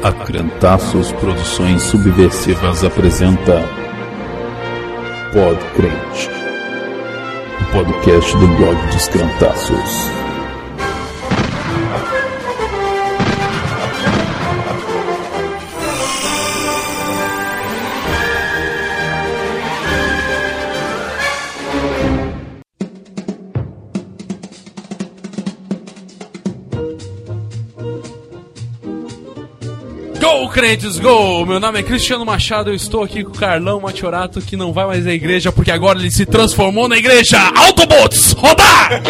[0.00, 3.64] A Crentaços Produções Subversivas apresenta
[5.32, 5.58] Pod
[7.60, 10.25] o podcast do blog dos Crentaços.
[30.56, 31.44] Crentes, go!
[31.44, 34.86] Meu nome é Cristiano Machado, eu estou aqui com o Carlão Matiorato, que não vai
[34.86, 37.38] mais à igreja porque agora ele se transformou na igreja.
[37.54, 39.02] Autobots, rodar!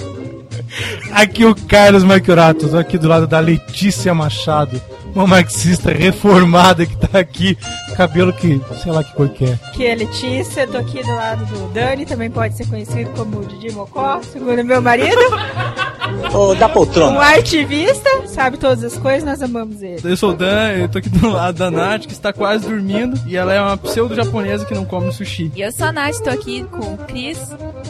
[1.12, 4.80] Aqui o Carlos Marquiorato, tô aqui do lado da Letícia Machado,
[5.14, 7.58] uma marxista reformada que tá aqui,
[7.92, 9.52] cabelo que, sei lá que cor que é.
[9.68, 13.72] Aqui é Letícia, tô aqui do lado do Dani, também pode ser conhecido como Didi
[13.72, 15.16] Mocó, segundo meu marido.
[16.34, 17.18] Ô, da Um poltrona.
[17.20, 20.00] artivista, sabe todas as coisas, nós amamos ele.
[20.04, 23.18] Eu sou o Dan, eu tô aqui do lado da Nath, que está quase dormindo,
[23.26, 25.50] e ela é uma pseudo-japonesa que não come sushi.
[25.56, 27.38] E eu sou a Nath, tô aqui com o Cris,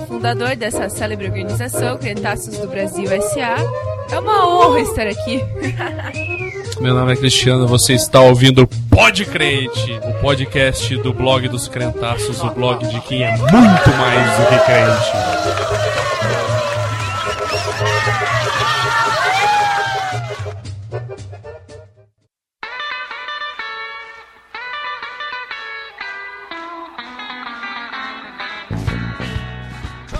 [0.06, 3.56] fundador dessa célebre organização, Crentaços do Brasil S.A.
[4.14, 5.42] É uma honra estar aqui.
[6.82, 11.68] Meu nome é Cristiano, você está ouvindo o Pod Crente, o podcast do blog dos
[11.68, 15.12] Crentaços, o blog de quem é muito mais do que crente.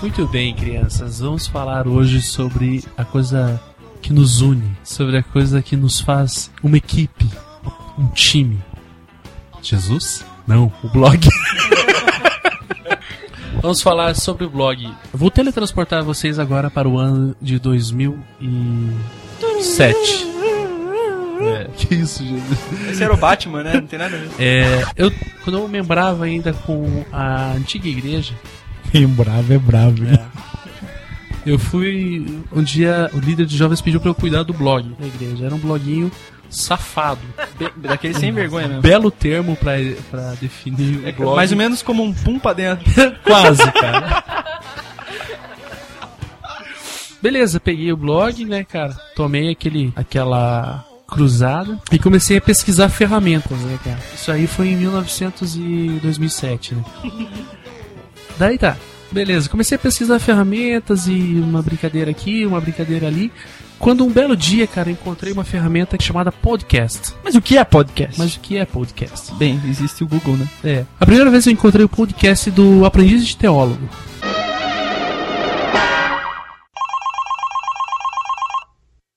[0.01, 1.19] Muito bem, crianças.
[1.19, 3.61] Vamos falar hoje sobre a coisa
[4.03, 7.25] que nos une, sobre a coisa que nos faz uma equipe,
[7.97, 8.61] um time.
[9.63, 10.25] Jesus?
[10.47, 11.27] Não, o blog.
[13.63, 14.85] Vamos falar sobre o blog.
[14.85, 20.27] Eu vou teletransportar vocês agora para o ano de 2007.
[21.41, 22.59] É, que isso, Jesus?
[22.91, 23.75] Esse era o Batman, né?
[23.75, 24.31] Não tem nada a ver.
[24.37, 25.13] É, eu,
[25.45, 28.35] quando eu membrava ainda com a antiga igreja,
[28.91, 30.19] Quem bravo é bravo, né?
[31.45, 32.41] Eu fui.
[32.53, 35.47] Um dia o líder de jovens pediu pra eu cuidar do blog da igreja.
[35.47, 36.11] Era um bloguinho
[36.49, 37.21] safado.
[37.59, 38.83] Be- Daquele sem vergonha mesmo.
[38.83, 39.73] Belo termo pra,
[40.11, 41.35] pra definir o É blog.
[41.37, 42.85] mais ou menos como um pum pra dentro.
[43.25, 44.23] Quase, cara.
[47.21, 48.93] Beleza, peguei o blog, né, cara?
[49.15, 53.99] Tomei aquele, aquela cruzada e comecei a pesquisar ferramentas, né, cara?
[54.15, 56.85] Isso aí foi em 1900 e 2007, né?
[58.39, 58.77] Daí tá.
[59.13, 63.31] Beleza, comecei a pesquisar ferramentas e uma brincadeira aqui, uma brincadeira ali.
[63.79, 67.15] Quando um belo dia, cara, encontrei uma ferramenta chamada podcast.
[67.23, 68.19] Mas o que é podcast?
[68.19, 69.35] Mas o que é podcast?
[69.35, 70.49] Bem, existe o Google, né?
[70.65, 70.87] É.
[70.99, 73.87] A primeira vez eu encontrei o podcast do Aprendiz de Teólogo.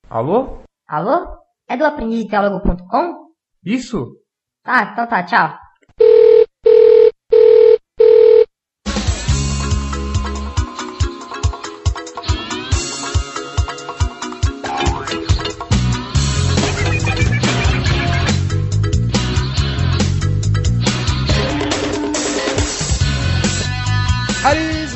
[0.10, 0.60] Alô?
[0.88, 1.28] Alô?
[1.70, 3.28] É do aprendizteólogo.com?
[3.64, 4.18] Isso?
[4.62, 5.65] Tá, então tá, tchau.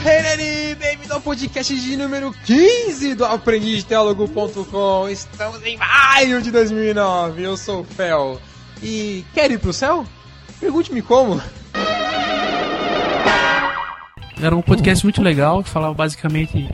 [0.03, 5.09] Reneri, bem-vindo ao podcast de número 15 do aprendizteólogo.com.
[5.09, 7.43] Estamos em maio de 2009.
[7.43, 8.39] Eu sou o Fel.
[8.81, 10.05] E quer ir pro céu?
[10.59, 11.41] Pergunte-me como.
[14.41, 16.69] Era um podcast muito legal que falava basicamente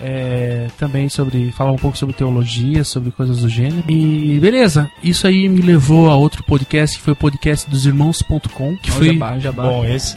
[0.00, 1.50] é, também sobre.
[1.52, 3.90] falava um pouco sobre teologia, sobre coisas do gênero.
[3.90, 8.76] E beleza, isso aí me levou a outro podcast que foi o podcast dos irmãos.com,
[8.76, 9.06] que foi.
[9.06, 9.62] Jabá, jabá.
[9.64, 10.16] Bom, esse.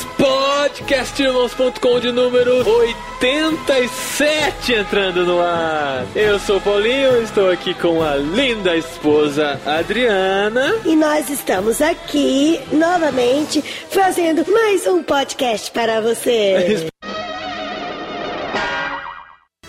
[0.91, 6.05] Podcastirmãos.com de número 87 entrando no ar.
[6.13, 10.75] Eu sou o Paulinho, estou aqui com a linda esposa Adriana.
[10.83, 16.89] E nós estamos aqui novamente fazendo mais um podcast para você.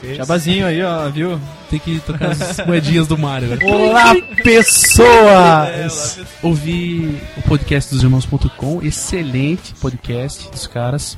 [0.03, 1.41] Jabazinho aí, ó, viu?
[1.71, 3.49] Tem que tocar as moedinhas do Mario.
[3.51, 3.59] né?
[3.65, 6.19] Olá, pessoas!
[6.43, 11.17] Ouvi o podcast dos irmãos.com, excelente podcast dos caras.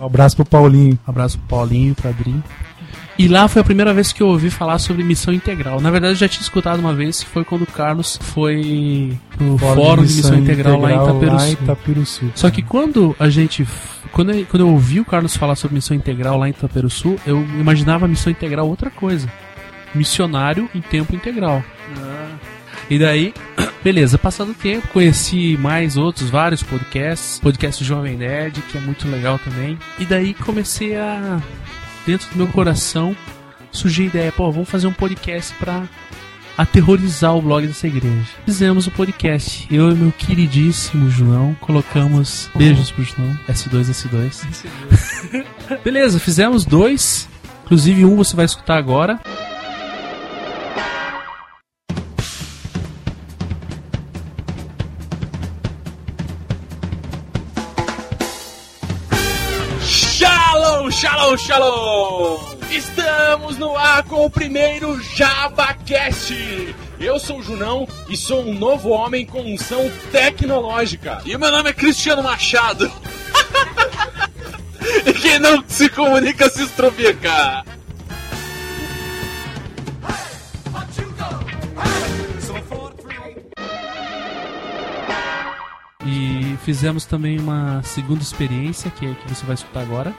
[0.00, 0.98] Um abraço pro Paulinho.
[1.06, 2.42] Um abraço pro Paulinho, pro Adri.
[3.18, 5.80] E lá foi a primeira vez que eu ouvi falar sobre missão integral.
[5.80, 9.58] Na verdade, eu já tinha escutado uma vez, que foi quando o Carlos foi pro
[9.58, 11.36] Fórum, de Missão, Integral, lá em Itaperuçu.
[11.36, 12.32] Lá em Itaperuçu.
[12.34, 13.66] Só que quando a gente
[14.12, 17.40] quando eu, quando eu ouvi o Carlos falar sobre missão integral lá em Itaperuçu, eu
[17.58, 19.30] imaginava a missão integral outra coisa.
[19.94, 21.62] Missionário em tempo integral.
[22.90, 23.32] E daí,
[23.82, 29.08] beleza, passando o tempo, conheci mais outros, vários podcasts, podcast Jovem Nerd, que é muito
[29.08, 29.78] legal também.
[29.98, 31.40] E daí comecei a,
[32.06, 33.16] dentro do meu coração,
[33.70, 35.84] surgiu a ideia, pô, vamos fazer um podcast pra
[36.56, 38.28] aterrorizar o blog dessa igreja.
[38.44, 39.66] Fizemos o podcast.
[39.74, 42.50] Eu e meu queridíssimo João colocamos.
[42.54, 43.38] Beijos pro João.
[43.48, 44.66] S2, S2.
[45.84, 47.28] Beleza, fizemos dois.
[47.64, 49.18] Inclusive, um você vai escutar agora.
[61.22, 62.40] Shalom, shalom!
[62.68, 66.74] Estamos no ar com o primeiro JabaCast.
[66.98, 71.22] Eu sou o Junão e sou um novo homem com unção tecnológica.
[71.24, 72.90] E o meu nome é Cristiano Machado.
[75.06, 77.64] e quem não se comunica se estropica.
[86.04, 90.12] E fizemos também uma segunda experiência, que é que você vai escutar agora.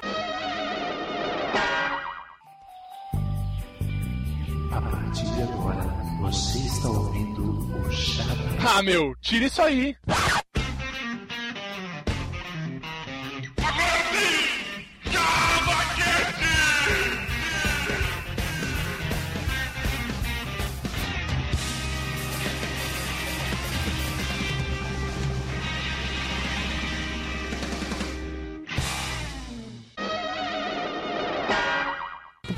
[8.76, 9.96] Ah, meu, tira isso aí.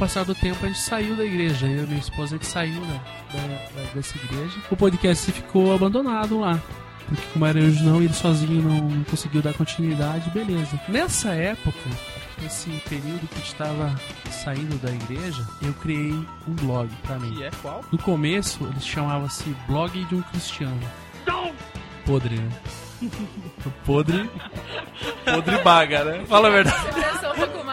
[0.06, 1.66] Passar do tempo, a gente saiu da igreja.
[1.66, 3.02] Eu e minha esposa, a gente saiu né,
[3.34, 3.40] da,
[3.81, 4.54] da- dessa igreja.
[4.69, 6.60] O podcast ficou abandonado lá.
[7.07, 10.80] Porque como era eu o não, ele sozinho não conseguiu dar continuidade, beleza.
[10.88, 11.90] Nessa época,
[12.40, 13.96] nesse período que a gente estava
[14.30, 16.12] saindo da igreja, eu criei
[16.48, 17.36] um blog pra mim.
[17.40, 17.84] E é qual?
[17.92, 20.80] No começo, ele chamava-se Blog de um Cristiano.
[22.06, 22.50] Podre, né?
[23.86, 24.30] Podre.
[25.25, 26.24] Podre baga, né?
[26.28, 26.78] Fala a verdade.
[26.94, 27.64] Você pensou um pouco?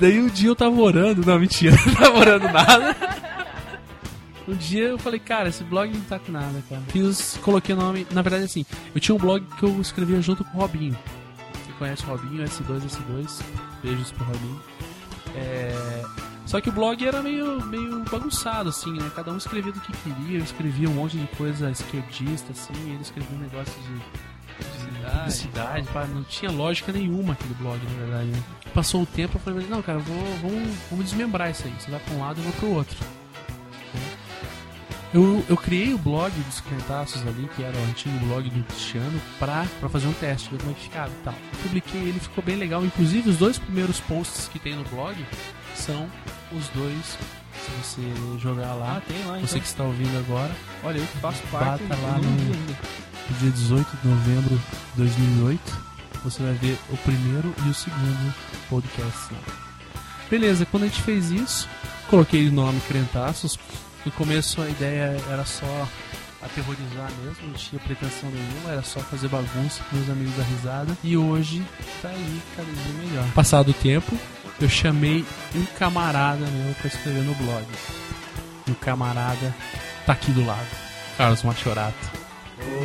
[0.00, 2.96] Daí um dia eu tava orando, não, mentira, não tava orando nada.
[4.48, 6.82] Um dia eu falei, cara, esse blog não tá com nada, cara.
[6.88, 10.44] Fiz, coloquei o nome, na verdade assim, eu tinha um blog que eu escrevia junto
[10.44, 10.98] com o Robinho.
[11.64, 13.42] Você conhece o Robinho, S2, S2,
[13.82, 14.60] beijos pro Robinho.
[15.36, 16.02] É...
[16.46, 19.08] Só que o blog era meio, meio bagunçado, assim, né?
[19.14, 23.02] Cada um escrevia do que queria, eu escrevia um monte de coisa esquerdista, assim, ele
[23.02, 24.29] escrevia um negócio de
[25.18, 28.26] publicidade, pá, não tinha lógica nenhuma aquele blog, na verdade.
[28.26, 28.42] né?
[28.74, 31.74] Passou o tempo, eu falei, não, cara, eu vou, vamos, vamos desmembrar isso aí.
[31.78, 32.96] Você vai pra um lado, eu vou pro outro.
[35.12, 39.20] Eu, eu criei o blog dos Crentaços ali, que era o antigo blog do Cristiano,
[39.40, 41.34] pra, pra fazer um teste, ver como é que ficava e tal.
[41.64, 42.84] Publiquei ele, ficou bem legal.
[42.84, 45.16] Inclusive, os dois primeiros posts que tem no blog
[45.74, 46.08] são
[46.52, 47.18] os dois.
[47.60, 49.60] Se você jogar lá, Ah, lá, você então.
[49.60, 50.50] que está ouvindo agora,
[50.84, 51.82] Olha, eu que faço parte.
[51.82, 52.78] bata eu lá no, ainda.
[53.34, 55.60] Dia 18 de novembro de 2008.
[56.24, 58.34] Você vai ver o primeiro e o segundo
[58.68, 59.34] podcast.
[60.30, 61.68] Beleza, quando a gente fez isso,
[62.08, 63.58] coloquei o nome Crentaços.
[64.04, 65.88] No começo a ideia era só
[66.42, 70.96] aterrorizar mesmo, não tinha pretensão nenhuma, era só fazer bagunça com meus amigos da risada.
[71.02, 71.64] E hoje
[72.00, 73.24] tá aí cada dia melhor.
[73.32, 74.16] Passado o tempo,
[74.60, 77.66] eu chamei um camarada meu pra escrever no blog.
[78.66, 79.54] E o camarada
[80.06, 80.68] tá aqui do lado.
[81.16, 82.19] Carlos Machorato.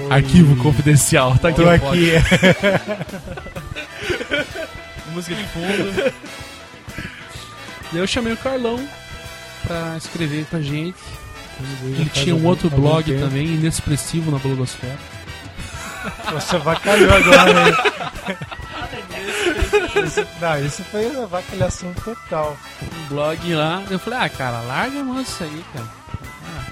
[0.09, 1.57] Arquivo confidencial, tá aqui.
[1.57, 2.11] Tô no aqui.
[5.13, 6.13] Música de fundo.
[7.91, 8.85] Daí eu chamei o Carlão
[9.65, 10.97] pra escrever com a gente.
[11.83, 13.19] Ele tinha um outro algum blog tempo.
[13.21, 14.97] também, inexpressivo na blogosfera.
[16.33, 17.75] Você avacalhou agora, hein?
[20.05, 22.57] Isso- Não, isso foi uma avacalhação total.
[22.83, 23.81] Um blog lá.
[23.89, 25.87] Eu falei, ah, cara, larga a mão disso aí, cara.
[26.45, 26.65] Ah,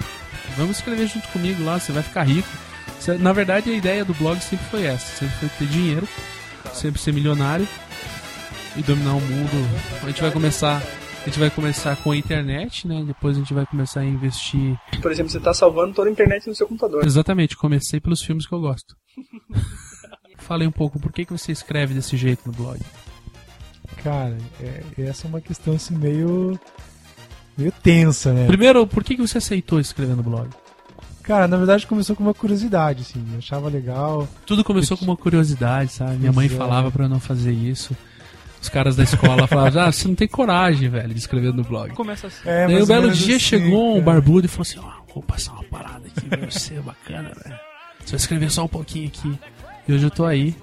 [0.56, 2.48] vamos escrever junto comigo lá, você vai ficar rico.
[3.20, 6.08] Na verdade, a ideia do blog sempre foi essa: sempre foi ter dinheiro,
[6.72, 7.66] sempre ser milionário
[8.76, 9.50] e dominar o mundo.
[10.02, 10.82] A gente vai começar.
[11.22, 13.02] A gente vai começar com a internet, né?
[13.06, 16.46] Depois a gente vai começar a investir Por exemplo, você tá salvando toda a internet
[16.46, 17.02] no seu computador.
[17.02, 18.94] Exatamente, comecei pelos filmes que eu gosto.
[20.36, 22.78] Falei um pouco, por que, que você escreve desse jeito no blog?
[24.02, 26.60] Cara, é- essa é uma questão assim meio.
[27.56, 28.46] meio tensa, né?
[28.46, 30.50] Primeiro, por que, que você aceitou escrever no blog?
[31.24, 33.24] Cara, na verdade começou com uma curiosidade, assim.
[33.32, 34.28] Eu achava legal.
[34.46, 36.16] Tudo começou com uma curiosidade, sabe?
[36.16, 36.50] Minha mãe é.
[36.50, 37.96] falava pra eu não fazer isso.
[38.60, 41.94] Os caras da escola falavam, ah, você não tem coragem, velho, de escrever no blog.
[41.94, 42.48] Começa assim.
[42.48, 44.04] É, Daí um belo dia assim, chegou um cara.
[44.04, 47.60] barbudo e falou assim, ó, vou passar uma parada aqui pra você, bacana, velho.
[48.04, 49.38] Você vai escrever só um pouquinho aqui.
[49.86, 50.54] E hoje eu tô aí,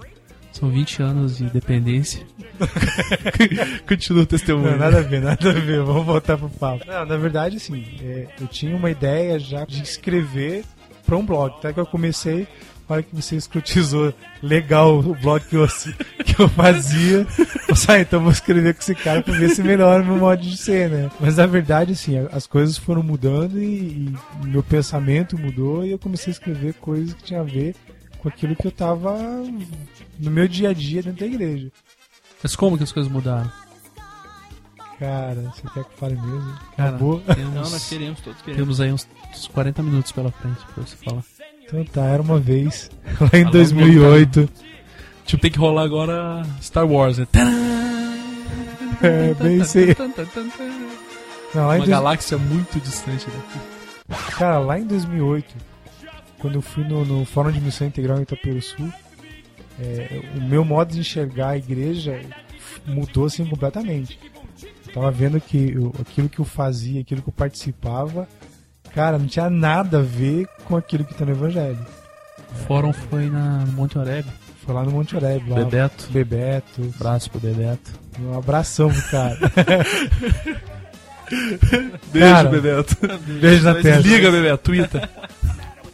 [0.51, 2.25] São 20 anos de dependência.
[3.87, 4.71] Continua o testemunho.
[4.71, 5.81] Não, nada a ver, nada a ver.
[5.81, 6.85] Vamos voltar pro papo.
[6.85, 10.63] Não, na verdade, assim, é, eu tinha uma ideia já de escrever
[11.05, 11.55] pra um blog.
[11.57, 12.47] Até que eu comecei,
[12.87, 15.65] na hora que você escrotizou legal o blog que eu,
[16.25, 17.25] que eu fazia,
[17.67, 20.17] eu falei, ah, então vou escrever com esse cara pra ver se melhora o meu
[20.17, 21.09] modo de ser, né?
[21.19, 25.99] Mas na verdade, assim, as coisas foram mudando e, e meu pensamento mudou e eu
[25.99, 27.73] comecei a escrever coisas que tinham a ver
[28.21, 29.17] com aquilo que eu tava
[30.19, 31.71] no meu dia a dia dentro da igreja.
[32.43, 33.51] Mas como que as coisas mudaram?
[34.99, 36.53] Cara, você quer que eu fale mesmo?
[36.77, 37.19] Cara, Acabou?
[37.21, 38.61] temos- Não, nós queremos, todos queremos.
[38.61, 41.23] Temos aí uns, uns 40 minutos pela frente pra você falar.
[41.65, 44.49] Então tá, era uma vez, lá em Alô, 2008.
[45.25, 47.27] Tipo, tem que rolar agora Star Wars, né?
[49.03, 49.95] É, bem aí.
[51.55, 54.29] Não, lá em Uma dois- galáxia muito distante daqui.
[54.37, 55.55] Cara, lá em 2008,
[56.41, 58.91] quando eu fui no, no Fórum de Missão Integral em Itaperuçu,
[59.79, 62.19] é, o meu modo de enxergar a igreja
[62.85, 64.19] mudou assim completamente.
[64.87, 68.27] Eu tava vendo que eu- aquilo que eu fazia, aquilo que eu participava,
[68.93, 71.79] cara, não tinha nada a ver com aquilo que tá no Evangelho.
[72.51, 74.25] O fórum foi na, no Monte Oreb.
[74.65, 75.55] Foi lá no Monte Oreb, lá.
[75.55, 76.07] Bebeto.
[76.11, 76.93] Bebeto.
[76.99, 77.91] Abraço pro Bebeto.
[78.19, 79.37] Um abração pro cara.
[82.11, 82.97] Beijo, Cara, Bebeto.
[83.39, 84.07] Beijo na testa.
[84.07, 84.57] Liga, Bebeto.
[84.63, 85.09] Twitter.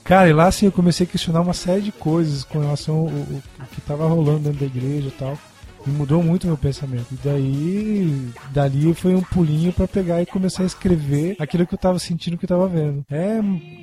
[0.08, 3.08] Cara, e lá assim eu comecei a questionar uma série de coisas com relação ao,
[3.08, 5.38] ao- ao que tava rolando dentro da igreja e tal.
[5.86, 7.06] E mudou muito o meu pensamento.
[7.14, 11.78] E daí, dali foi um pulinho pra pegar e começar a escrever aquilo que eu
[11.78, 13.06] tava sentindo, que eu tava vendo.
[13.10, 13.40] É,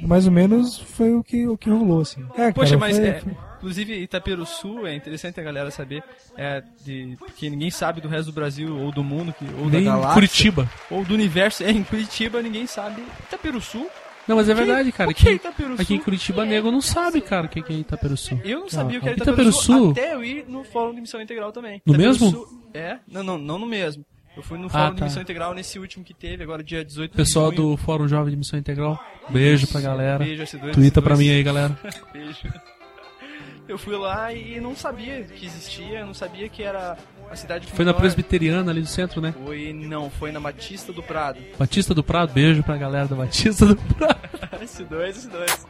[0.07, 2.23] mais ou menos foi o que, o que rolou, assim.
[2.37, 3.23] É, Poxa, cara, mas foi- é,
[3.57, 6.03] inclusive Itaperuçu é interessante a galera saber,
[6.37, 9.85] é, de, porque ninguém sabe do resto do Brasil ou do mundo, que, ou Nem
[9.85, 10.15] da galáxia.
[10.15, 10.71] Curitiba.
[10.91, 11.65] Ou do universo.
[11.65, 13.03] É, em Curitiba ninguém sabe.
[13.27, 13.87] Itaperuçu?
[14.27, 15.11] Não, mas é verdade, cara.
[15.11, 15.83] o que é Aqui, Itaperuçu?
[15.83, 18.41] aqui em Curitiba, nego não sabe, cara, o que é Itaperuçu.
[18.45, 19.73] Eu não sabia o que era Itaperuçu.
[19.73, 21.83] Itaperuçu, até eu ir no Fórum de Missão Integral também.
[21.85, 22.47] No mesmo?
[22.73, 24.05] É, não, não, não no mesmo.
[24.37, 25.05] Eu fui no Ah, Fórum de tá.
[25.05, 28.37] Missão Integral nesse último que teve, agora dia 18 Pessoal de do Fórum Jovem de
[28.37, 30.25] Missão Integral, beijo pra galera.
[30.25, 31.05] Beijo, S2, Twitter S2.
[31.05, 31.79] pra mim aí, galera.
[32.13, 32.49] Beijo.
[33.67, 36.99] Eu fui lá e não sabia que existia, não sabia que era
[37.31, 37.93] a cidade Foi na.
[37.95, 39.35] Presbiteriana ali do centro, né?
[39.45, 41.39] Foi, não, foi na Batista do Prado.
[41.59, 44.19] Batista do Prado, beijo pra galera da Batista do Prado.
[44.63, 45.67] S2, S2.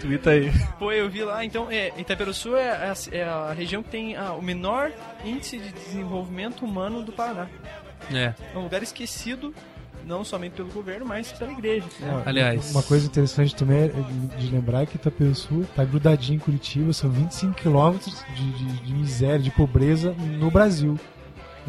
[0.00, 0.52] Twitter aí.
[0.78, 4.32] Pô, eu vi lá, então, é, Itaperuçu é, a- é a região que tem ah,
[4.32, 4.90] o menor
[5.24, 7.46] índice de desenvolvimento humano do Paraná.
[8.12, 8.32] É.
[8.54, 9.52] É um lugar esquecido,
[10.08, 11.84] não somente pelo governo, mas pela igreja.
[12.00, 12.22] né?
[12.26, 12.70] Aliás.
[12.72, 13.92] Uma coisa interessante também é
[14.38, 19.38] de lembrar que Itaperuçu tá grudadinho em Curitiba, são 25 quilômetros de, de, de miséria,
[19.38, 20.92] de pobreza no Brasil.
[20.94, 20.98] né?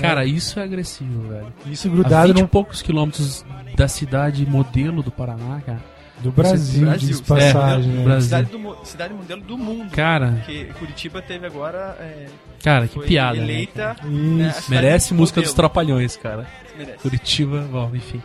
[0.01, 1.53] Cara, isso é agressivo, velho.
[1.65, 5.84] Isso grudado A 20 e num- poucos quilômetros da cidade modelo do Paraná, cara.
[6.21, 8.03] Do Brasil, Você- diz passagem, É, né?
[8.03, 8.21] Brasil.
[8.23, 9.89] Cidade, do, cidade modelo do mundo.
[9.91, 10.33] Cara.
[10.38, 11.95] Porque Curitiba teve agora.
[11.99, 12.25] é,
[12.63, 13.95] Cara, que foi piada, né, Eleita.
[13.95, 14.07] cara?
[14.09, 15.49] né, a cidade Merece música modelo.
[15.49, 16.45] dos Trapalhões, cara.
[16.77, 16.97] Merece.
[16.99, 18.21] Curitiba, bom, enfim.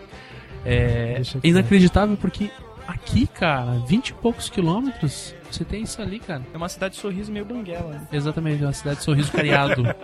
[0.66, 2.50] É inacreditável porque
[2.88, 6.42] aqui, cara, 20 e poucos quilômetros, você tem isso ali, cara.
[6.52, 7.92] É uma cidade de sorriso meio banguela.
[7.92, 8.08] né?
[8.12, 9.84] Exatamente, é uma cidade de sorriso cariado.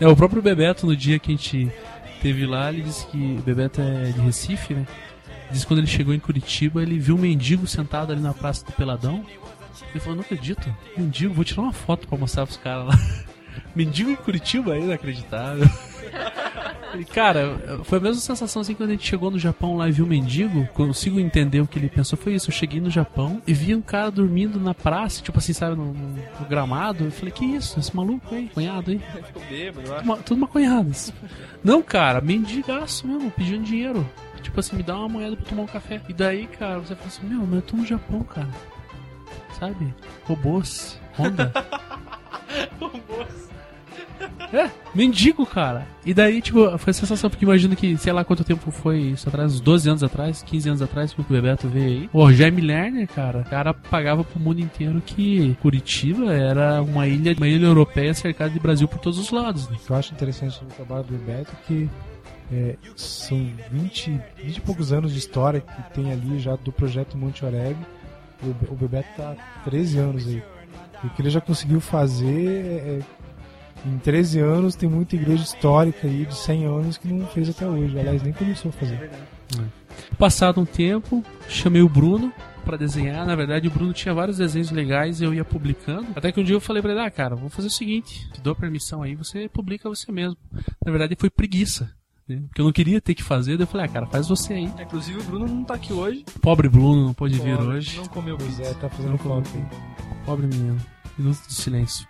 [0.00, 1.70] é, o próprio Bebeto, no dia que a gente
[2.22, 4.86] teve lá, ele disse que o Bebeto é de Recife, né?
[5.52, 8.64] Disse que quando ele chegou em Curitiba, ele viu um mendigo sentado ali na Praça
[8.64, 9.24] do Peladão.
[9.90, 12.98] Ele falou, não acredito, mendigo, vou tirar uma foto pra mostrar pros caras lá.
[13.76, 15.68] mendigo em Curitiba é inacreditável.
[16.94, 19.92] E, cara, foi a mesma sensação assim quando a gente chegou no Japão lá e
[19.92, 20.66] viu um mendigo.
[20.74, 22.18] Consigo entender o que ele pensou.
[22.18, 22.50] Foi isso.
[22.50, 25.94] Eu cheguei no Japão e vi um cara dormindo na praça, tipo assim, sabe, no,
[25.94, 26.18] no-
[26.50, 27.04] gramado.
[27.04, 27.80] Eu falei, que isso?
[27.80, 28.98] Esse maluco aí, cunhado aí.
[29.24, 30.02] Ficou bêbado, eu acho.
[30.02, 31.14] Tudo, ma- tudo maconhadas.
[31.64, 34.06] Não, cara, mendigaço mesmo, pedindo dinheiro.
[34.42, 36.00] Tipo assim, me dá uma moeda pra tomar um café.
[36.08, 38.48] E daí, cara, você fala assim, meu, mas eu tô no Japão, cara.
[39.58, 39.94] Sabe?
[40.24, 41.52] Robôs, Honda.
[44.52, 45.86] É, mendigo, cara.
[46.04, 49.28] E daí, tipo, foi a sensação, porque imagino que, sei lá quanto tempo foi isso
[49.28, 52.10] atrás, uns 12 anos atrás, 15 anos atrás, que o Bebeto veio aí.
[52.12, 57.34] O Jaime Lerner, cara, o cara pagava pro mundo inteiro que Curitiba era uma ilha,
[57.34, 59.68] uma ilha europeia cercada de Brasil por todos os lados.
[59.68, 59.76] Né?
[59.80, 61.90] O que eu acho interessante no trabalho do Bebeto é que
[62.52, 67.16] é, são 20, 20 e poucos anos de história que tem ali já do projeto
[67.16, 67.76] Monte Oreb.
[68.42, 70.42] O, o Bebeto tá há 13 anos aí.
[71.02, 73.00] E o que ele já conseguiu fazer é,
[73.86, 77.66] em 13 anos tem muita igreja histórica aí de 100 anos que não fez até
[77.66, 77.98] hoje.
[77.98, 79.10] Aliás, nem começou a fazer.
[80.18, 82.32] Passado um tempo, chamei o Bruno
[82.64, 83.26] pra desenhar.
[83.26, 86.08] Na verdade, o Bruno tinha vários desenhos legais e eu ia publicando.
[86.14, 88.40] Até que um dia eu falei pra ele: Ah, cara, vamos fazer o seguinte: te
[88.40, 90.36] dou permissão aí, você publica você mesmo.
[90.84, 91.90] Na verdade, foi preguiça.
[92.36, 92.42] Né?
[92.48, 93.56] Porque eu não queria ter que fazer.
[93.56, 94.70] Daí eu falei: Ah, cara, faz você aí.
[94.80, 96.24] Inclusive o Bruno não tá aqui hoje.
[96.40, 97.96] Pobre Bruno não pôde vir hoje.
[97.96, 98.70] Não comeu Pois pizza.
[98.70, 99.18] é, tá fazendo
[99.54, 99.64] aí.
[100.24, 100.76] Pobre menino.
[101.18, 102.06] Minuto de silêncio.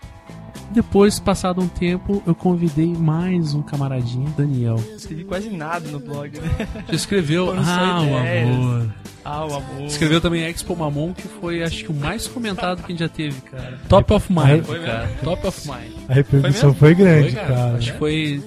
[0.70, 4.76] Depois, passado um tempo, eu convidei mais um camaradinho, Daniel.
[4.96, 6.68] Escrevi quase nada no blog, né?
[6.88, 8.94] Já escreveu Ah, o amor.
[9.24, 9.82] Ah, o amor.
[9.86, 13.08] Escreveu também Expo Mamon, que foi acho que o mais comentado que a gente já
[13.08, 13.78] teve, cara.
[13.88, 15.08] Top of Mind, cara.
[15.22, 15.92] Top of Mind.
[16.08, 17.74] A repercussão foi, grande, cara.
[17.76, 18.42] Acho que foi.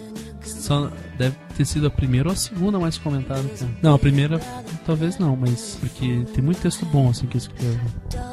[1.56, 3.72] Ter sido a primeira ou a segunda mais comentada, cara.
[3.82, 4.40] Não, a primeira
[4.86, 7.80] talvez não, mas porque tem muito texto bom assim que eu escrevo.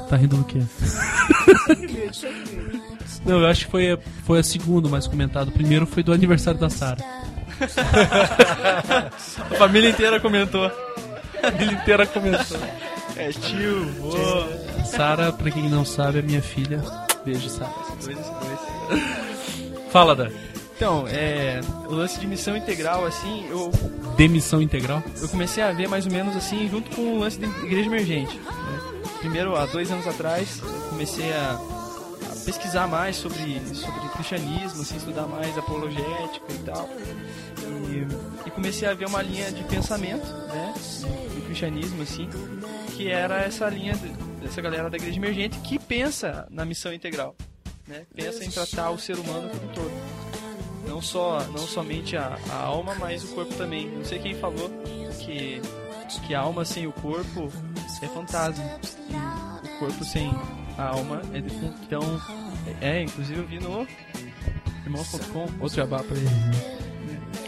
[0.09, 0.61] Tá rindo do quê?
[3.25, 5.49] Não, eu acho que foi a, foi a segunda mais comentada.
[5.49, 6.99] O primeiro foi do aniversário da Sara.
[9.51, 10.67] A família inteira comentou.
[10.67, 12.59] A família inteira comentou.
[13.17, 14.13] É tio, vô.
[14.85, 16.83] Sara, pra quem não sabe, é minha filha.
[17.25, 17.71] Beijo, Sara.
[19.91, 20.31] Fala, Dan.
[20.83, 23.71] Então, é, o lance de missão integral, assim, eu,
[24.17, 25.01] Demissão integral?
[25.21, 28.37] eu comecei a ver mais ou menos assim, junto com o lance da igreja emergente.
[28.37, 29.03] né?
[29.21, 34.97] Primeiro, há dois anos atrás, eu comecei a, a pesquisar mais sobre, sobre cristianismo, assim,
[34.97, 36.91] estudar mais apologética e tal.
[37.89, 40.75] E, e comecei a ver uma linha de pensamento, né,
[41.37, 42.29] do cristianismo, assim,
[42.97, 44.09] que era essa linha de-
[44.45, 47.37] dessa galera da igreja emergente que pensa na missão integral,
[47.87, 50.32] né, pensa em tratar o ser humano como um todo
[50.87, 53.89] não só não somente a, a alma, mas o corpo também.
[53.89, 54.71] Não sei quem falou
[55.21, 55.61] que
[56.27, 57.49] que a alma sem o corpo
[58.03, 58.65] é fantasma
[59.09, 60.31] e o corpo sem
[60.77, 61.79] a alma é defunto.
[61.83, 62.21] Então,
[62.81, 63.87] é, inclusive eu vi no
[64.85, 66.83] irmãos.com, outro jabá pra ele.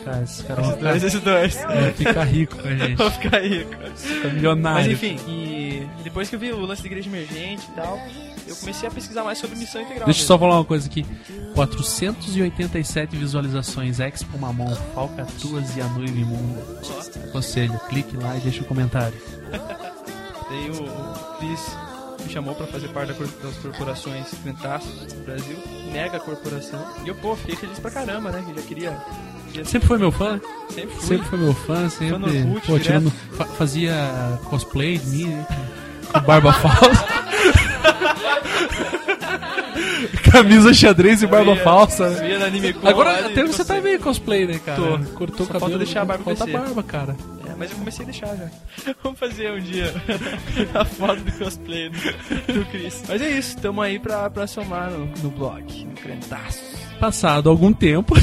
[0.04, 1.54] Cara, esses caras Esses dois, esses dois.
[1.54, 2.94] Vão ficar rico com a gente.
[2.96, 3.70] Vão ficar rico.
[3.96, 4.90] Fica milionário.
[4.90, 7.98] Mas enfim, e depois que eu vi o lance da igreja emergente e tal,
[8.46, 10.04] eu comecei a pesquisar mais sobre missão integral.
[10.06, 11.04] Deixa eu só falar uma coisa aqui.
[11.54, 16.62] 487 visualizações, Expo Mamon, Falcatuas e a Noiva Imunda.
[17.28, 19.16] Aconselho, clique lá e deixa o comentário.
[20.50, 21.60] Daí o, o Chris
[22.26, 25.56] me chamou pra fazer parte das corporações Crentaços do Brasil,
[25.92, 26.84] mega corporação.
[27.04, 28.44] E eu, pô, fiquei feliz pra caramba, né?
[28.46, 28.98] Que já queria.
[29.64, 30.40] Sempre foi meu fã?
[30.70, 31.06] Sempre fui.
[31.06, 32.08] Sempre foi meu fã, sempre.
[32.19, 33.95] Fã Orkut, pô, tirando, fa- fazia
[34.50, 35.47] cosplay de mim, né?
[36.12, 37.24] com barba falsa.
[40.30, 42.04] Camisa xadrez e barba Eu ia- falsa.
[42.04, 44.80] eu ia na Anime Con Agora até você tá meio cosplay, né, cara?
[44.80, 44.99] Tô.
[45.14, 45.60] Cortou o Só cabelo.
[45.60, 46.58] falta deixar a barba falta crescer.
[46.58, 47.17] barba, cara.
[47.47, 48.49] É, mas eu comecei a deixar já.
[49.02, 49.93] Vamos fazer um dia
[50.75, 53.02] a foto do cosplay do, do Chris.
[53.08, 56.62] Mas é isso, tamo aí pra, pra somar no, no blog, no Crentaço.
[57.00, 58.14] Passado algum tempo.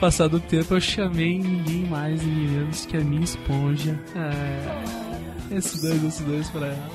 [0.00, 3.98] Passado o tempo, eu chamei ninguém mais, ninguém menos que a minha esponja.
[4.16, 6.90] É, esses dois, esses dois pra ela.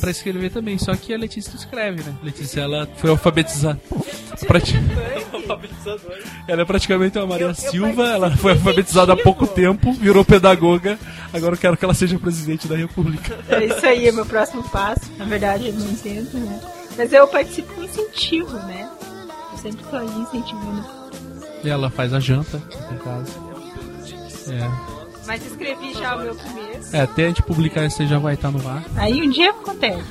[0.00, 2.12] Pra escrever também, só que a Letícia escreve, né?
[2.22, 3.78] Letícia, ela foi alfabetizada.
[4.48, 4.74] Prati-
[6.48, 10.98] Ela é praticamente uma Maria Silva, ela foi alfabetizada há pouco tempo, virou pedagoga,
[11.32, 13.38] agora eu quero que ela seja presidente da república.
[13.48, 15.02] É isso aí, é meu próximo passo.
[15.18, 16.60] Na verdade, eu não entendo, né?
[16.96, 18.88] Mas eu participo com incentivo, né?
[19.52, 20.84] Eu sempre tô aí incentivando.
[21.62, 23.32] E ela faz a janta, no caso.
[24.50, 25.01] É.
[25.26, 26.80] Mas escrevi já o meu primeiro.
[26.92, 28.84] É, até a gente publicar isso aí já vai estar no ar.
[28.96, 30.04] Aí um dia acontece.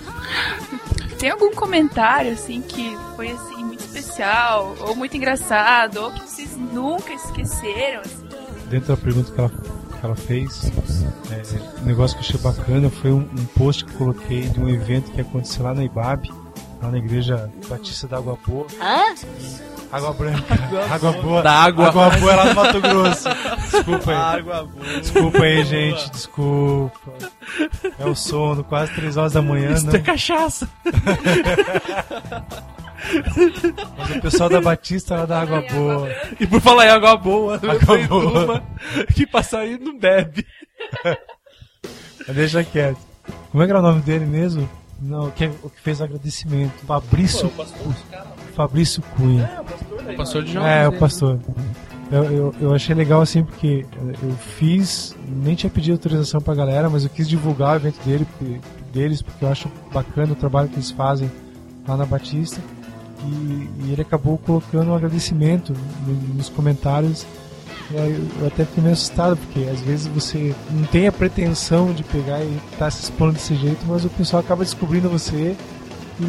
[1.20, 6.58] Tem algum comentário, assim, que foi, assim, muito especial, ou muito engraçado, ou que vocês
[6.58, 8.28] nunca esqueceram, assim?
[8.70, 10.72] Dentro da pergunta que ela, que ela fez,
[11.30, 14.60] é, um negócio que eu achei bacana foi um, um post que eu coloquei de
[14.60, 16.32] um evento que aconteceu lá na IBAB,
[16.82, 18.66] lá na Igreja Batista da Água Boa.
[18.82, 19.14] Hã?
[19.92, 20.56] Água Branca.
[20.90, 21.42] Água Boa.
[21.42, 21.88] Da água.
[21.90, 23.30] Água Boa é lá no Mato Grosso.
[23.72, 24.18] Desculpa aí.
[24.40, 25.00] Água boa.
[25.02, 26.10] Desculpa aí, gente.
[26.12, 27.14] Desculpa.
[28.00, 29.94] É o sono, quase 3 horas da manhã, Isso não.
[29.94, 30.70] é cachaça.
[33.98, 36.10] Mas o pessoal da Batista lá da Água Boa.
[36.40, 38.44] E por falar em água boa, Água boa.
[38.46, 38.64] uma
[39.14, 40.46] que passarinho não bebe.
[42.30, 43.00] Deixa quieto.
[43.52, 44.70] Como é que era o nome dele mesmo?
[45.02, 46.74] Não, que, o que fez o agradecimento.
[46.86, 47.52] Fabrício.
[48.56, 49.50] Fabrício Cunha.
[49.81, 49.81] O
[50.22, 50.70] pastor de jovens.
[50.70, 50.98] É, o né?
[50.98, 51.40] pastor.
[52.12, 53.86] Eu, eu, eu achei legal assim porque
[54.22, 58.28] eu fiz, nem tinha pedido autorização pra galera, mas eu quis divulgar o evento dele,
[58.94, 61.32] deles, porque eu acho bacana o trabalho que eles fazem
[61.88, 62.60] lá na Batista.
[63.24, 65.74] E, e ele acabou colocando um agradecimento
[66.06, 67.26] no- nos comentários.
[68.40, 72.40] Eu até fiquei meio assustado, porque às vezes você não tem a pretensão de pegar
[72.40, 75.56] e estar se expondo desse jeito, mas o pessoal acaba descobrindo você
[76.20, 76.24] e,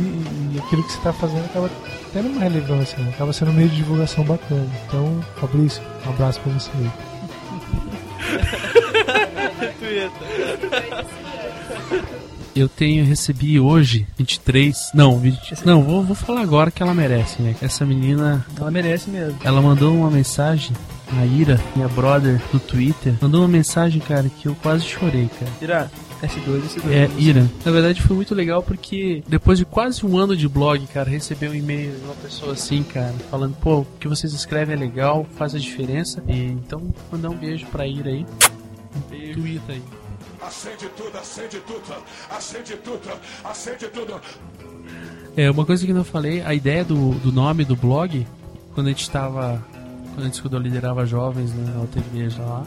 [0.54, 1.70] e aquilo que você está fazendo acaba
[2.12, 3.10] tendo uma relevância, né?
[3.14, 4.66] acaba sendo um meio de divulgação bacana.
[4.86, 6.90] Então, Fabrício, um abraço pra você aí.
[12.54, 14.90] Eu tenho, recebi hoje, 23.
[14.92, 17.56] Não, 20, não vou, vou falar agora que ela merece, né?
[17.62, 19.38] Essa menina, Ela merece mesmo.
[19.42, 20.76] ela mandou uma mensagem,
[21.18, 25.50] a Ira, minha brother, no Twitter, mandou uma mensagem, cara, que eu quase chorei, cara.
[25.62, 25.90] Ira,
[26.22, 26.90] S2 S2.
[26.90, 27.50] É, Ira.
[27.64, 31.48] Na verdade foi muito legal porque depois de quase um ano de blog, cara, receber
[31.48, 35.26] um e-mail de uma pessoa assim, cara, falando, pô, o que vocês escrevem é legal,
[35.36, 36.22] faz a diferença.
[36.28, 38.24] E, então, mandar um beijo pra Ira aí.
[38.96, 39.82] Um Twitter aí.
[40.40, 41.94] Acende tudo, acende tudo,
[42.28, 43.10] acende tudo,
[43.44, 44.20] acende tudo.
[45.36, 48.26] É, uma coisa que eu não falei, a ideia do, do nome do blog,
[48.74, 49.64] quando a gente estava.
[50.14, 52.66] Quando a gente liderava jovens na outra igreja lá,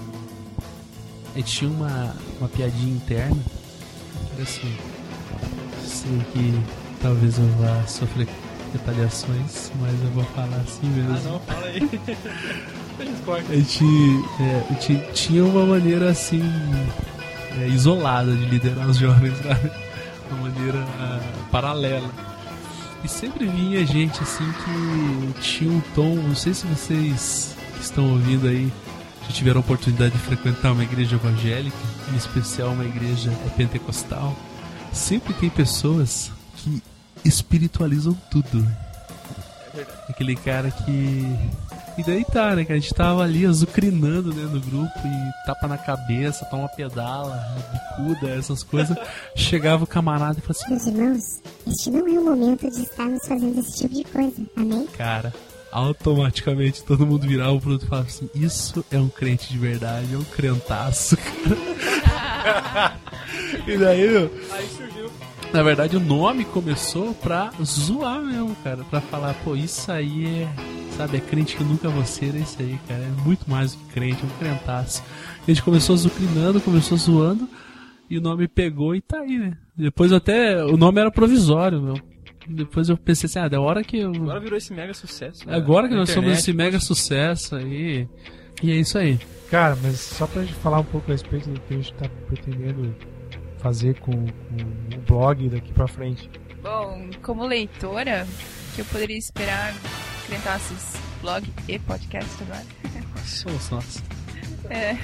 [1.35, 3.37] a gente tinha uma, uma piadinha interna.
[4.33, 4.75] era assim.
[5.83, 6.59] Sei que
[7.01, 8.27] talvez eu vá sofrer
[8.73, 11.15] retaliações, mas eu vou falar assim mesmo.
[11.15, 11.81] Ah, não, fala aí.
[12.97, 13.83] A gente,
[14.39, 16.41] é, a gente tinha uma maneira assim
[17.59, 19.69] é, isolada de liderar os jovens, sabe?
[20.31, 21.19] Uma maneira ah,
[21.51, 22.09] paralela.
[23.03, 28.47] E sempre vinha gente assim que tinha um tom, não sei se vocês estão ouvindo
[28.47, 28.71] aí
[29.27, 31.77] já tiveram a oportunidade de frequentar uma igreja evangélica,
[32.11, 34.35] em especial uma igreja pentecostal.
[34.93, 36.81] Sempre tem pessoas que
[37.23, 38.65] espiritualizam tudo.
[40.07, 41.37] Aquele cara que.
[41.97, 42.65] E daí tá, né?
[42.65, 47.57] Que a gente tava ali azucrinando né, no grupo e tapa na cabeça, toma pedala,
[47.97, 48.97] bicuda, essas coisas.
[49.35, 53.25] Chegava o camarada e falava assim: Meus irmãos, este não é o momento de estarmos
[53.25, 54.41] fazendo esse tipo de coisa.
[54.55, 54.87] Amém?
[54.97, 55.33] Cara,
[55.75, 60.13] automaticamente todo mundo virava pro outro e falava assim: Isso é um crente de verdade,
[60.13, 62.97] é um crentaço, cara.
[63.67, 65.11] e daí, meu, Aí surgiu.
[65.51, 68.85] na verdade, o nome começou pra zoar mesmo, cara.
[68.85, 70.49] Pra falar, pô, isso aí é.
[70.95, 73.01] Sabe, é crente que nunca vou ser, é isso aí, cara.
[73.01, 75.03] É muito mais do que crente, é um crentaço.
[75.45, 77.49] A gente começou zucrinando, começou zoando,
[78.09, 79.57] e o nome pegou e tá aí, né?
[79.75, 80.63] Depois até.
[80.63, 82.14] O nome era provisório, meu.
[82.47, 84.13] Depois eu pensei assim, ah, da hora que eu.
[84.13, 85.47] Agora virou esse mega sucesso.
[85.47, 85.55] né?
[85.55, 88.07] Agora que Na nós somos internet, esse mega sucesso aí.
[88.61, 89.19] E é isso aí.
[89.49, 92.09] Cara, mas só pra gente falar um pouco a respeito do que a gente tá
[92.27, 92.95] pretendendo
[93.59, 96.29] fazer com, com o blog daqui pra frente.
[96.61, 98.27] Bom, como leitora,
[98.75, 99.73] que eu poderia esperar
[100.25, 102.65] Crentaços blog e podcast agora.
[103.23, 104.03] Somos nós.
[104.71, 104.97] É.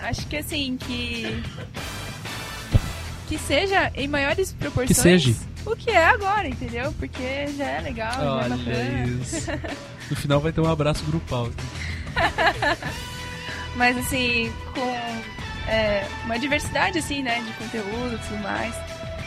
[0.06, 1.42] Acho que assim, que.
[3.32, 4.88] Que seja em maiores proporções.
[4.88, 5.34] Que seja.
[5.64, 6.92] O que é agora, entendeu?
[6.98, 9.04] Porque já é legal, já é Olha bacana.
[9.06, 9.50] isso.
[10.10, 11.48] No final vai ter um abraço grupal.
[13.74, 18.74] Mas assim, com é, uma diversidade assim, né, de conteúdo e tudo mais.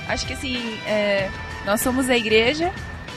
[0.08, 1.28] Acho que assim, é,
[1.66, 2.72] nós somos a igreja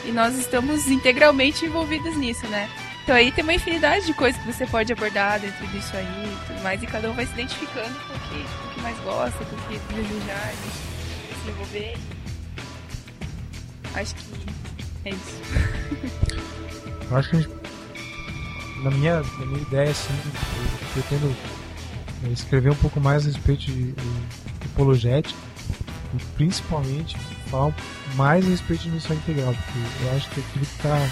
[0.07, 2.71] e nós estamos integralmente envolvidos nisso, né?
[3.09, 6.47] Então aí tem uma infinidade de coisas que você pode abordar dentro disso aí e
[6.47, 8.99] tudo mais, e cada um vai se identificando com o que, com o que mais
[8.99, 11.97] gosta, com o que desejar de se envolver.
[13.95, 14.23] Acho que
[15.07, 15.41] é isso.
[17.11, 17.55] Eu acho que a gente,
[18.83, 21.35] na minha, na minha ideia, assim, eu pretendo
[22.31, 25.41] escrever um pouco mais a respeito de, de apologética
[26.13, 27.17] e principalmente
[27.51, 27.75] falar
[28.17, 31.09] mais a respeito de missão integral, porque eu acho que aquilo que está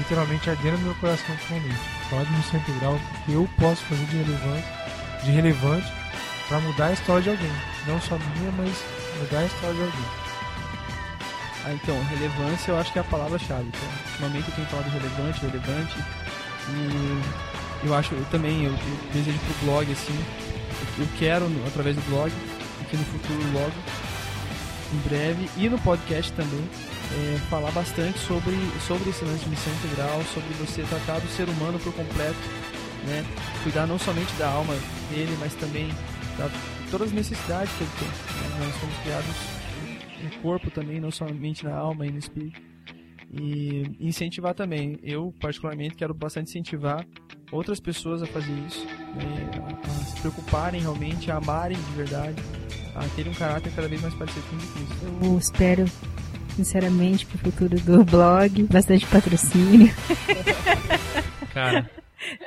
[0.00, 1.78] literalmente ardendo no meu coração atualmente.
[2.08, 4.66] Falar de missão integral, o que eu posso fazer de relevante,
[5.24, 5.92] de relevante
[6.48, 7.52] para mudar a história de alguém.
[7.86, 8.84] Não só minha, mas
[9.20, 10.04] mudar a história de alguém.
[11.64, 13.68] Ah, então, relevância eu acho que é a palavra-chave.
[13.68, 15.96] Então, ultimamente eu tenho falado relevante, relevante.
[16.68, 20.18] E eu acho, eu também, eu, eu desejo pro blog, assim,
[20.98, 22.32] eu quero, através do blog,
[22.82, 23.72] aqui no futuro logo,
[24.92, 26.68] em breve, e no podcast também,
[27.12, 31.48] é, falar bastante sobre, sobre esse lance de missão integral, sobre você tratar do ser
[31.48, 32.38] humano por completo,
[33.06, 33.24] né?
[33.62, 34.74] Cuidar não somente da alma
[35.10, 35.88] dele, mas também
[36.38, 38.08] da, de todas as necessidades que ele tem.
[38.08, 38.66] né?
[38.66, 39.60] Nós somos criados
[40.22, 42.60] no corpo também, não somente na alma e no espírito.
[43.32, 44.98] E incentivar também.
[45.02, 47.06] Eu, particularmente, quero bastante incentivar
[47.52, 49.50] outras pessoas a fazer isso, né?
[49.84, 52.42] a, se preocuparem realmente, a amarem de verdade,
[52.94, 55.24] a terem um caráter cada vez mais parecido com o de Cristo.
[55.24, 55.84] Eu espero,
[56.50, 59.92] sinceramente, pro futuro do blog, bastante patrocínio.
[61.54, 61.90] Cara,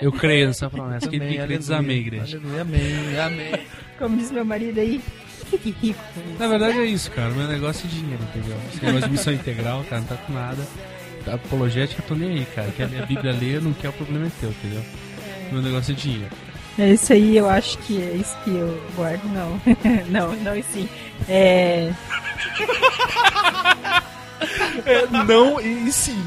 [0.02, 1.10] eu creio nessa promessa.
[1.10, 1.94] Que Amém, crentes aleluia.
[1.94, 2.38] amém, igreja.
[2.38, 3.54] Aleluia, amém, amém.
[3.98, 5.02] Como diz meu marido aí,
[5.50, 6.00] fique rico.
[6.40, 7.30] Na verdade é isso, cara.
[7.32, 8.58] Meu negócio é dinheiro, entendeu?
[8.74, 10.64] Esse negócio de missão integral, cara, não tá com nada.
[11.28, 12.72] A apologética eu tô nem aí, cara.
[12.72, 14.84] Quer a Bíblia ler, não quer, o problema é teu, entendeu?
[15.52, 16.30] Meu negócio é dinheiro.
[16.78, 19.62] É isso aí, eu acho que é isso que eu guardo, não.
[20.10, 20.90] não, não e sim.
[21.30, 21.92] É.
[25.26, 26.24] não e sim.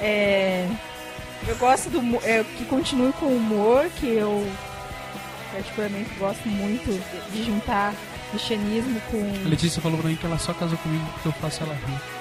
[0.00, 0.68] É,
[1.46, 4.46] eu gosto do é, que continue com o humor, que eu
[5.52, 7.94] particularmente gosto muito de, de juntar
[8.30, 9.20] cristianismo com.
[9.44, 12.15] A Letícia falou pra mim que ela só casou comigo porque eu faço ela rir.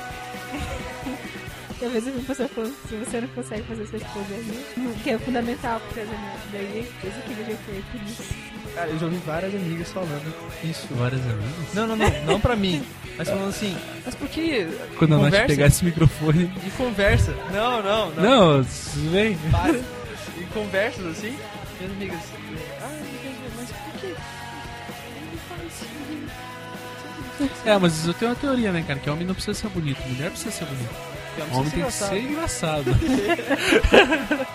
[1.86, 2.22] Às vezes se
[2.96, 4.66] você não consegue fazer sua esposa rir,
[5.04, 6.40] que é fundamental pro casamento.
[6.52, 8.24] Daí, desde que ele já foi por isso.
[8.74, 10.88] Cara, eu já ouvi várias amigas falando isso.
[10.92, 11.74] Várias amigas?
[11.74, 12.84] Não, não, não, não pra mim.
[13.18, 14.66] Mas falando assim, mas por que.
[14.98, 16.52] Quando a Nath conversa- pegar esse microfone.
[16.66, 17.32] E conversa.
[17.54, 18.24] Não, não, não.
[18.58, 19.38] Não, tudo bem.
[19.52, 19.78] Para.
[19.78, 21.38] E conversas assim,
[21.80, 22.20] minhas amigas.
[22.82, 23.00] Ah,
[23.58, 24.08] mas por que?
[24.08, 24.18] Ele
[25.48, 25.86] faz
[27.66, 29.00] É, mas eu tenho uma teoria, né, cara?
[29.00, 31.15] Que homem não precisa ser bonito, mulher precisa ser bonita.
[31.52, 32.86] Homem tem que ser engraçado.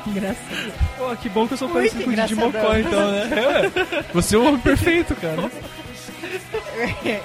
[0.07, 0.73] Engraçado.
[0.99, 2.63] Pô, que bom que eu sou Muito parecido com o Didi engraçadão.
[2.63, 4.05] Mocó, então, né?
[4.15, 5.51] Você é o homem perfeito, cara.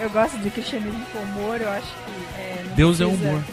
[0.02, 2.39] Eu gosto de cristianismo com humor, eu acho que.
[2.41, 3.44] É, não Deus é precisa- humor.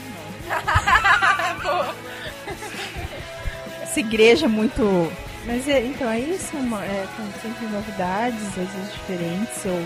[3.83, 5.13] Essa igreja é muito.
[5.45, 9.83] Mas é, então é isso, é, com sempre novidades, às vezes diferentes, ou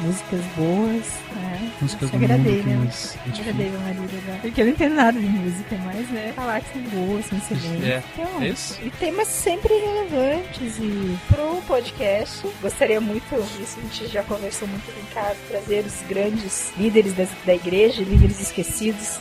[0.00, 1.04] músicas boas,
[1.36, 1.72] né?
[1.80, 2.76] Músicas do Agradei, mundo que né?
[2.76, 3.40] nos edificam.
[3.40, 4.38] Agradei meu marido agora.
[4.42, 7.84] Porque eu não entendo nada de música, mas né, falar que são boas, são excelentes.
[7.88, 8.78] É, Então, é isso?
[8.82, 10.78] E temas sempre relevantes.
[10.78, 13.24] E pro podcast, gostaria muito,
[13.62, 18.02] isso a gente já conversou muito em casa, trazer os grandes líderes das- da igreja,
[18.02, 19.18] líderes esquecidos.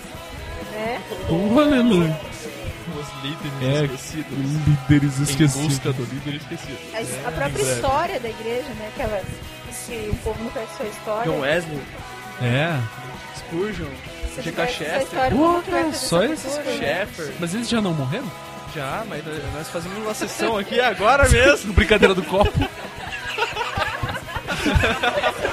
[0.71, 0.99] Né?
[1.29, 2.19] Oh, aleluia.
[2.99, 4.38] Os líderes É, esquecidos.
[4.67, 5.55] líderes Em esquecidos.
[5.67, 6.77] busca do líder esquecido.
[7.25, 8.89] A, a própria história da igreja, né?
[8.95, 9.21] Aquela
[9.86, 11.31] que o povo não conhece sua história.
[11.31, 11.81] John Wesley,
[12.41, 12.79] É.
[13.38, 13.89] Spurgeon,
[14.41, 14.67] G.K.
[14.67, 15.19] Chester,
[15.63, 16.53] fazer só esses?
[16.77, 17.33] Sheffer.
[17.39, 18.29] Mas eles já não morreram?
[18.75, 21.73] Já, mas nós- nós fazemos uma sessão aqui agora mesmo.
[21.73, 22.51] Brincadeira do copo.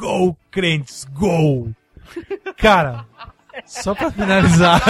[0.00, 1.68] Go, crentes, go!
[2.56, 3.04] Cara,
[3.66, 4.80] só pra finalizar.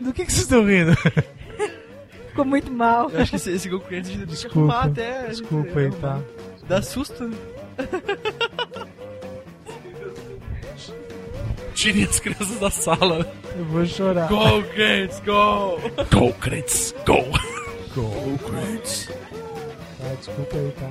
[0.00, 0.94] Do que, que vocês estão rindo?
[2.28, 3.10] Ficou muito mal.
[3.10, 5.26] Eu acho que esse, esse Goku Crente a gente tem que Desculpa, até.
[5.28, 6.20] desculpa aí, tá?
[6.68, 7.28] Dá susto.
[11.74, 13.26] Tirem as crianças da sala.
[13.56, 14.28] Eu vou chorar.
[14.28, 15.78] Go, Crentes, go!
[16.12, 17.24] Go, Crentes, go!
[17.94, 19.06] Go, crentes.
[19.06, 20.90] Tá, desculpa aí, tá?